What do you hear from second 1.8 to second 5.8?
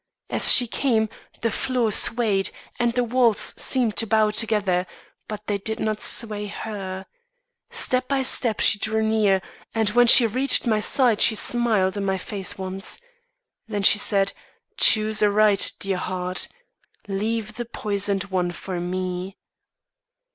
swayed, and the walls seemed to bow together; but they did